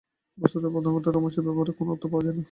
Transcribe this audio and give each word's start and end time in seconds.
বস্তুতই 0.37 0.71
প্রথম 0.73 0.91
হইতেই 0.95 1.13
রমেশের 1.13 1.43
ব্যবহারের 1.45 1.77
কোনো 1.77 1.89
অর্থ 1.93 2.03
পাওয়া 2.05 2.23
যায় 2.25 2.33
না। 2.33 2.39